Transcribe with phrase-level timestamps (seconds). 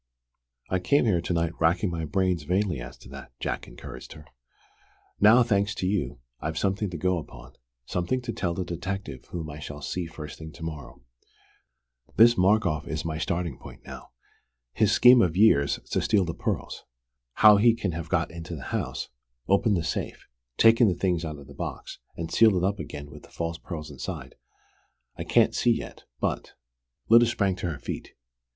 [0.71, 4.25] "I came here to night racking my brains vainly as to that," Jack encouraged her.
[5.19, 7.53] "Now, thanks to you, I've something to go upon,
[7.85, 11.03] something to tell the detective whom I shall see first thing to morrow.
[12.15, 14.09] This Markoff is my starting point now:
[14.73, 16.83] his scheme of years to steal the pearls.
[17.33, 19.07] How he can have got into the house,
[19.47, 20.27] opened the safe,
[20.57, 23.59] taken the things out of the box, and sealed it up again with the false
[23.59, 24.33] pearls inside,
[25.15, 26.53] I can't see yet, but"
[27.07, 28.15] Lyda sprang to her feet.